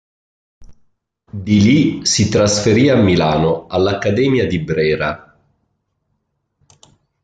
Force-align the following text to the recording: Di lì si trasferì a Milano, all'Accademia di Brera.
Di 1.31 1.61
lì 1.61 2.03
si 2.07 2.27
trasferì 2.27 2.89
a 2.89 2.95
Milano, 2.95 3.67
all'Accademia 3.67 4.47
di 4.47 4.57
Brera. 4.57 5.37